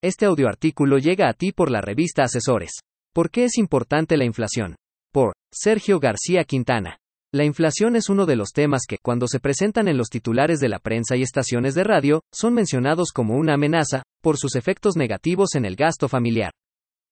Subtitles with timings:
[0.00, 2.70] Este audioartículo llega a ti por la revista Asesores.
[3.12, 4.76] ¿Por qué es importante la inflación?
[5.12, 6.98] Por Sergio García Quintana.
[7.34, 10.68] La inflación es uno de los temas que, cuando se presentan en los titulares de
[10.68, 15.56] la prensa y estaciones de radio, son mencionados como una amenaza, por sus efectos negativos
[15.56, 16.52] en el gasto familiar.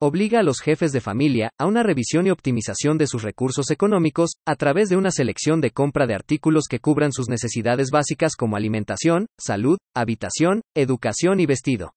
[0.00, 4.34] Obliga a los jefes de familia a una revisión y optimización de sus recursos económicos,
[4.46, 8.54] a través de una selección de compra de artículos que cubran sus necesidades básicas como
[8.54, 11.94] alimentación, salud, habitación, educación y vestido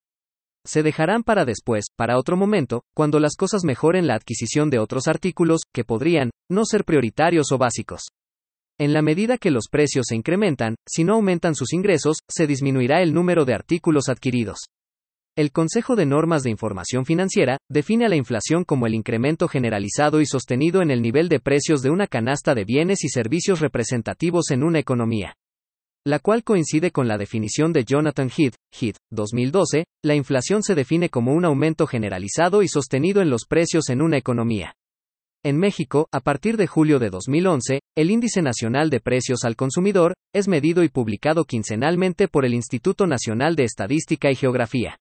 [0.65, 5.07] se dejarán para después, para otro momento, cuando las cosas mejoren la adquisición de otros
[5.07, 8.09] artículos, que podrían, no ser prioritarios o básicos.
[8.79, 13.01] En la medida que los precios se incrementan, si no aumentan sus ingresos, se disminuirá
[13.01, 14.59] el número de artículos adquiridos.
[15.37, 20.19] El Consejo de Normas de Información Financiera define a la inflación como el incremento generalizado
[20.19, 24.51] y sostenido en el nivel de precios de una canasta de bienes y servicios representativos
[24.51, 25.35] en una economía
[26.05, 31.09] la cual coincide con la definición de Jonathan Heath, Heath, 2012, la inflación se define
[31.09, 34.73] como un aumento generalizado y sostenido en los precios en una economía.
[35.43, 40.13] En México, a partir de julio de 2011, el Índice Nacional de Precios al Consumidor
[40.33, 44.97] es medido y publicado quincenalmente por el Instituto Nacional de Estadística y Geografía.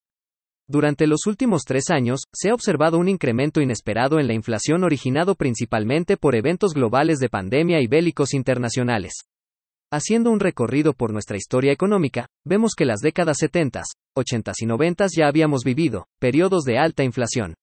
[0.69, 5.35] Durante los últimos tres años, se ha observado un incremento inesperado en la inflación originado
[5.35, 9.30] principalmente por eventos globales de pandemia y bélicos internacionales.
[9.93, 13.83] Haciendo un recorrido por nuestra historia económica, vemos que las décadas 70,
[14.17, 17.55] 80 y 90 ya habíamos vivido periodos de alta inflación.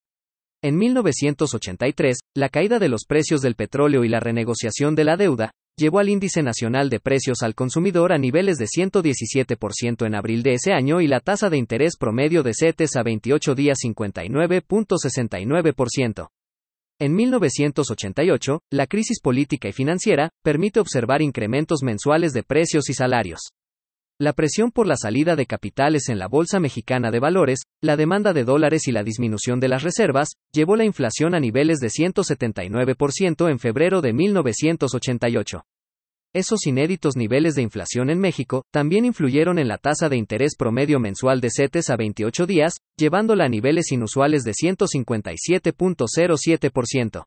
[0.62, 5.52] En 1983, la caída de los precios del petróleo y la renegociación de la deuda
[5.78, 10.56] llevó al índice nacional de precios al consumidor a niveles de 117% en abril de
[10.56, 16.28] ese año y la tasa de interés promedio de CETES a 28 días 59.69%.
[17.00, 23.52] En 1988, la crisis política y financiera permite observar incrementos mensuales de precios y salarios.
[24.20, 28.34] La presión por la salida de capitales en la Bolsa Mexicana de Valores, la demanda
[28.34, 33.52] de dólares y la disminución de las reservas, llevó la inflación a niveles de 179%
[33.52, 35.67] en febrero de 1988.
[36.38, 41.00] Esos inéditos niveles de inflación en México también influyeron en la tasa de interés promedio
[41.00, 47.24] mensual de CETES a 28 días, llevándola a niveles inusuales de 157.07%.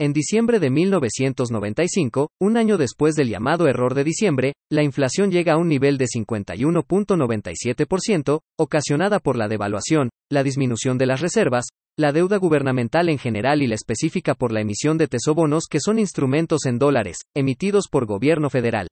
[0.00, 5.52] En diciembre de 1995, un año después del llamado error de diciembre, la inflación llega
[5.52, 11.66] a un nivel de 51.97%, ocasionada por la devaluación, la disminución de las reservas,
[11.98, 15.98] la deuda gubernamental en general y la específica por la emisión de tesobonos que son
[15.98, 18.86] instrumentos en dólares, emitidos por gobierno federal.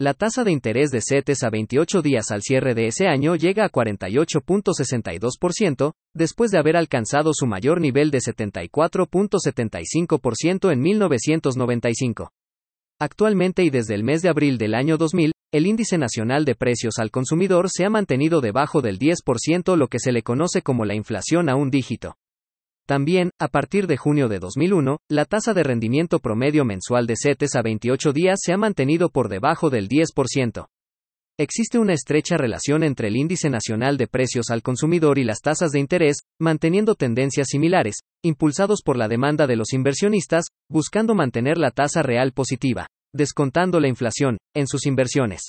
[0.00, 3.64] La tasa de interés de CETES a 28 días al cierre de ese año llega
[3.64, 12.32] a 48.62%, después de haber alcanzado su mayor nivel de 74.75% en 1995.
[12.98, 16.94] Actualmente y desde el mes de abril del año 2000, el índice nacional de precios
[16.98, 20.94] al consumidor se ha mantenido debajo del 10%, lo que se le conoce como la
[20.94, 22.16] inflación a un dígito.
[22.86, 27.54] También, a partir de junio de 2001, la tasa de rendimiento promedio mensual de CETES
[27.54, 30.66] a 28 días se ha mantenido por debajo del 10%.
[31.38, 35.70] Existe una estrecha relación entre el índice nacional de precios al consumidor y las tasas
[35.70, 41.70] de interés, manteniendo tendencias similares, impulsados por la demanda de los inversionistas, buscando mantener la
[41.70, 45.48] tasa real positiva, descontando la inflación, en sus inversiones.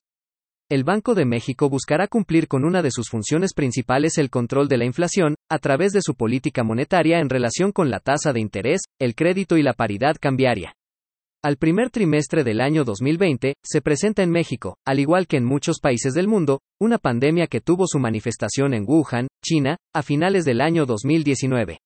[0.74, 4.78] El Banco de México buscará cumplir con una de sus funciones principales, el control de
[4.78, 8.82] la inflación, a través de su política monetaria en relación con la tasa de interés,
[9.00, 10.74] el crédito y la paridad cambiaria.
[11.44, 15.78] Al primer trimestre del año 2020, se presenta en México, al igual que en muchos
[15.80, 20.60] países del mundo, una pandemia que tuvo su manifestación en Wuhan, China, a finales del
[20.60, 21.78] año 2019.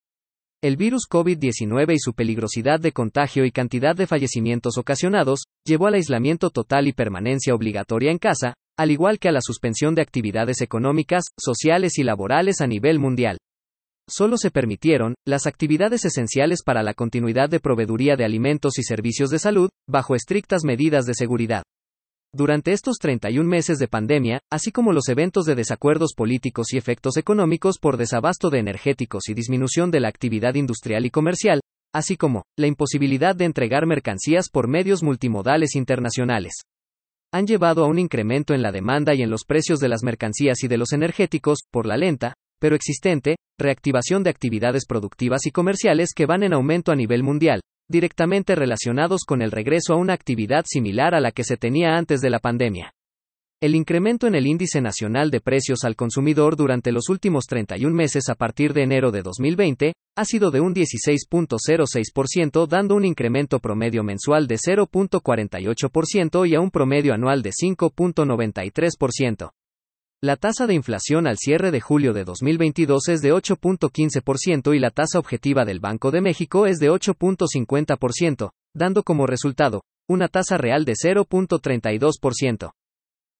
[0.64, 5.96] El virus COVID-19 y su peligrosidad de contagio y cantidad de fallecimientos ocasionados, llevó al
[5.96, 10.62] aislamiento total y permanencia obligatoria en casa, al igual que a la suspensión de actividades
[10.62, 13.38] económicas, sociales y laborales a nivel mundial.
[14.10, 19.30] Solo se permitieron las actividades esenciales para la continuidad de proveeduría de alimentos y servicios
[19.30, 21.64] de salud, bajo estrictas medidas de seguridad.
[22.34, 27.18] Durante estos 31 meses de pandemia, así como los eventos de desacuerdos políticos y efectos
[27.18, 31.62] económicos por desabasto de energéticos y disminución de la actividad industrial y comercial,
[31.94, 36.62] así como la imposibilidad de entregar mercancías por medios multimodales internacionales
[37.34, 40.64] han llevado a un incremento en la demanda y en los precios de las mercancías
[40.64, 46.14] y de los energéticos, por la lenta, pero existente, reactivación de actividades productivas y comerciales
[46.16, 50.66] que van en aumento a nivel mundial, directamente relacionados con el regreso a una actividad
[50.68, 52.92] similar a la que se tenía antes de la pandemia.
[53.60, 58.30] El incremento en el índice nacional de precios al consumidor durante los últimos 31 meses
[58.30, 64.04] a partir de enero de 2020 ha sido de un 16.06%, dando un incremento promedio
[64.04, 69.50] mensual de 0.48% y a un promedio anual de 5.93%.
[70.22, 74.92] La tasa de inflación al cierre de julio de 2022 es de 8.15% y la
[74.92, 80.86] tasa objetiva del Banco de México es de 8.50%, dando como resultado, una tasa real
[80.86, 82.70] de 0.32%.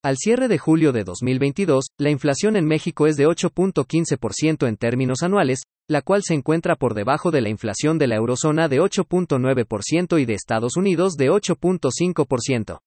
[0.04, 5.24] Al cierre de julio de 2022, la inflación en México es de 8.15% en términos
[5.24, 10.20] anuales, la cual se encuentra por debajo de la inflación de la eurozona de 8.9%
[10.20, 12.78] y de Estados Unidos de 8.5%.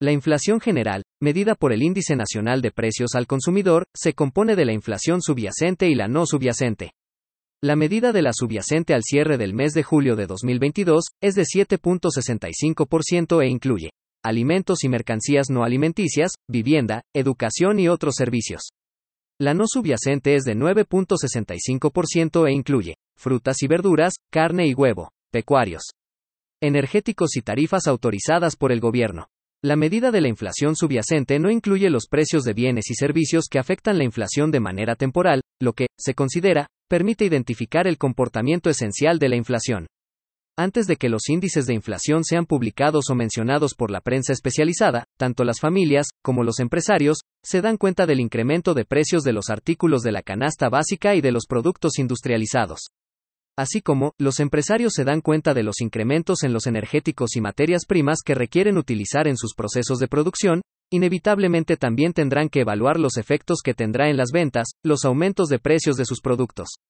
[0.00, 4.64] La inflación general, medida por el Índice Nacional de Precios al Consumidor, se compone de
[4.64, 6.92] la inflación subyacente y la no subyacente.
[7.62, 11.42] La medida de la subyacente al cierre del mes de julio de 2022 es de
[11.42, 13.90] 7.65% e incluye
[14.24, 18.70] alimentos y mercancías no alimenticias, vivienda, educación y otros servicios.
[19.40, 25.82] La no subyacente es de 9.65% e incluye frutas y verduras, carne y huevo, pecuarios,
[26.60, 29.26] energéticos y tarifas autorizadas por el gobierno.
[29.62, 33.58] La medida de la inflación subyacente no incluye los precios de bienes y servicios que
[33.58, 39.18] afectan la inflación de manera temporal, lo que, se considera, permite identificar el comportamiento esencial
[39.18, 39.86] de la inflación.
[40.60, 45.04] Antes de que los índices de inflación sean publicados o mencionados por la prensa especializada,
[45.16, 49.50] tanto las familias, como los empresarios, se dan cuenta del incremento de precios de los
[49.50, 52.88] artículos de la canasta básica y de los productos industrializados.
[53.56, 57.82] Así como, los empresarios se dan cuenta de los incrementos en los energéticos y materias
[57.86, 63.16] primas que requieren utilizar en sus procesos de producción, inevitablemente también tendrán que evaluar los
[63.16, 66.80] efectos que tendrá en las ventas, los aumentos de precios de sus productos.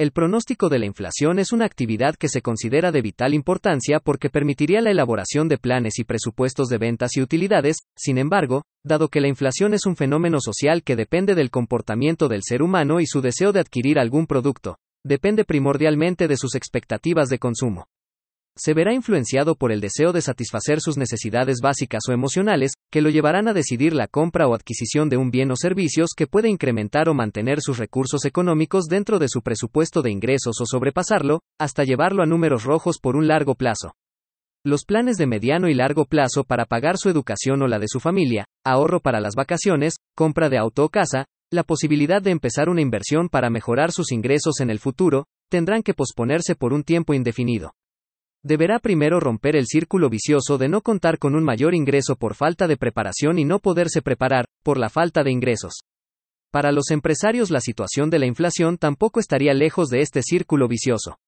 [0.00, 4.30] El pronóstico de la inflación es una actividad que se considera de vital importancia porque
[4.30, 9.20] permitiría la elaboración de planes y presupuestos de ventas y utilidades, sin embargo, dado que
[9.20, 13.20] la inflación es un fenómeno social que depende del comportamiento del ser humano y su
[13.20, 17.84] deseo de adquirir algún producto, depende primordialmente de sus expectativas de consumo.
[18.56, 23.08] Se verá influenciado por el deseo de satisfacer sus necesidades básicas o emocionales, que lo
[23.08, 27.08] llevarán a decidir la compra o adquisición de un bien o servicios que puede incrementar
[27.08, 32.22] o mantener sus recursos económicos dentro de su presupuesto de ingresos o sobrepasarlo, hasta llevarlo
[32.22, 33.94] a números rojos por un largo plazo.
[34.62, 37.98] Los planes de mediano y largo plazo para pagar su educación o la de su
[37.98, 42.82] familia, ahorro para las vacaciones, compra de auto o casa, la posibilidad de empezar una
[42.82, 47.72] inversión para mejorar sus ingresos en el futuro, tendrán que posponerse por un tiempo indefinido.
[48.42, 52.66] Deberá primero romper el círculo vicioso de no contar con un mayor ingreso por falta
[52.66, 55.80] de preparación y no poderse preparar, por la falta de ingresos.
[56.50, 61.18] Para los empresarios la situación de la inflación tampoco estaría lejos de este círculo vicioso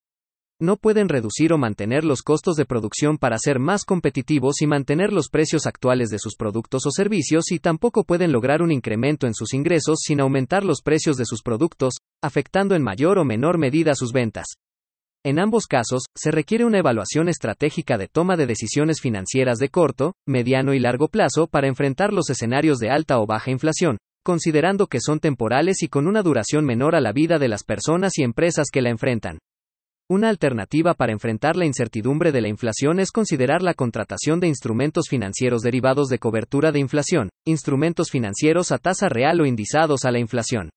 [0.62, 5.12] no pueden reducir o mantener los costos de producción para ser más competitivos y mantener
[5.12, 9.34] los precios actuales de sus productos o servicios y tampoco pueden lograr un incremento en
[9.34, 13.96] sus ingresos sin aumentar los precios de sus productos, afectando en mayor o menor medida
[13.96, 14.46] sus ventas.
[15.24, 20.14] En ambos casos, se requiere una evaluación estratégica de toma de decisiones financieras de corto,
[20.26, 24.98] mediano y largo plazo para enfrentar los escenarios de alta o baja inflación, considerando que
[25.00, 28.66] son temporales y con una duración menor a la vida de las personas y empresas
[28.72, 29.38] que la enfrentan.
[30.10, 35.06] Una alternativa para enfrentar la incertidumbre de la inflación es considerar la contratación de instrumentos
[35.08, 40.18] financieros derivados de cobertura de inflación, instrumentos financieros a tasa real o indizados a la
[40.18, 40.70] inflación.